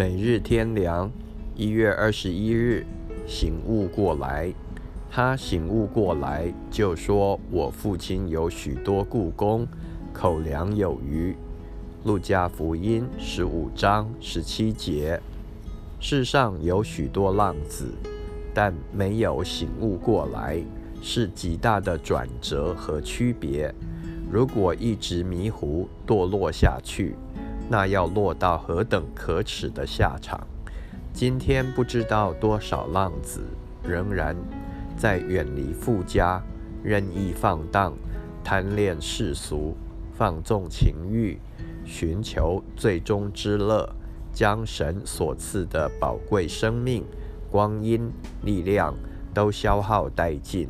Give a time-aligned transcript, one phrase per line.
[0.00, 1.12] 每日天凉，
[1.54, 2.86] 一月二十一日，
[3.26, 4.50] 醒悟过来。
[5.10, 9.68] 他醒悟过来，就说：“我父亲有许多故宫，
[10.10, 11.36] 口粮有余。”
[12.04, 15.20] 路加福音十五章十七节。
[16.00, 17.92] 世上有许多浪子，
[18.54, 20.58] 但没有醒悟过来，
[21.02, 23.70] 是极大的转折和区别。
[24.32, 27.16] 如果一直迷糊堕落下去，
[27.70, 30.44] 那要落到何等可耻的下场！
[31.12, 33.42] 今天不知道多少浪子
[33.84, 34.34] 仍然
[34.96, 36.42] 在远离父家，
[36.82, 37.92] 任意放荡，
[38.42, 39.76] 贪恋世俗，
[40.12, 41.38] 放纵情欲，
[41.84, 43.88] 寻求最终之乐，
[44.32, 47.04] 将神所赐的宝贵生命、
[47.52, 48.10] 光阴、
[48.42, 48.96] 力量
[49.32, 50.68] 都消耗殆尽，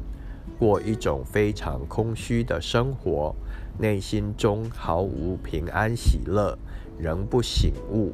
[0.58, 3.34] 过一种非常空虚的生活，
[3.78, 6.58] 内心中毫无平安喜乐。
[7.00, 8.12] 仍不醒悟，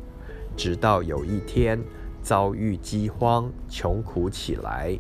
[0.57, 1.79] 直到有一天
[2.23, 4.97] 遭遇饥荒，穷苦起来，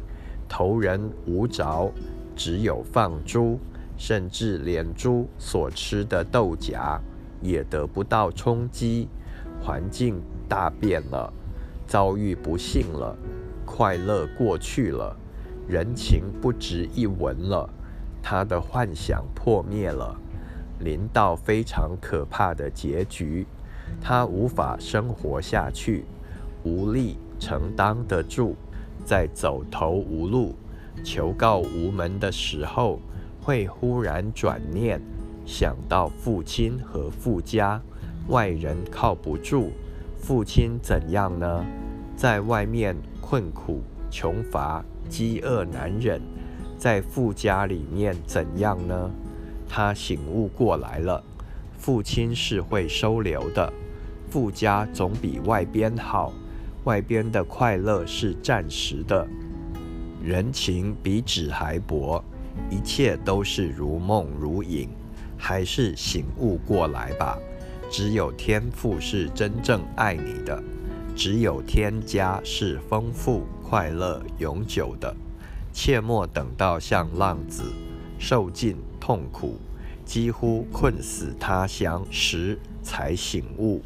[0.48, 1.92] 头人无着，
[2.34, 3.58] 只有放猪，
[3.96, 7.00] 甚至连猪所吃的豆荚
[7.40, 9.08] 也得不到充饥，
[9.62, 11.32] 环境大变了，
[11.86, 13.16] 遭遇不幸了，
[13.64, 15.16] 快乐过去了，
[15.68, 17.68] 人情不值一文了，
[18.22, 20.16] 他的幻想破灭了，
[20.80, 23.46] 临到非常可怕的结局。
[24.00, 26.04] 他无法生活下去，
[26.62, 28.54] 无力承担得住，
[29.04, 30.54] 在走投无路、
[31.02, 33.00] 求告无门的时候，
[33.42, 35.00] 会忽然转念，
[35.44, 37.80] 想到父亲和父家，
[38.28, 39.70] 外人靠不住。
[40.18, 41.64] 父亲怎样呢？
[42.16, 46.20] 在外面困苦、穷乏、饥饿难忍，
[46.78, 49.10] 在富家里面怎样呢？
[49.68, 51.22] 他醒悟过来了。
[51.78, 53.72] 父亲是会收留的，
[54.30, 56.32] 父家总比外边好，
[56.84, 59.26] 外边的快乐是暂时的，
[60.22, 62.22] 人情比纸还薄，
[62.70, 64.88] 一切都是如梦如影，
[65.36, 67.38] 还是醒悟过来吧。
[67.90, 70.62] 只有天赋是真正爱你的，
[71.14, 75.14] 只有天家是丰富快乐永久的，
[75.72, 77.62] 切莫等到像浪子，
[78.18, 79.56] 受尽痛苦。
[80.04, 83.82] 几乎困死他乡时，才醒悟。